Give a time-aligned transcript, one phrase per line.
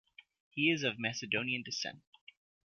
[0.49, 2.01] He is of Macedonian descent.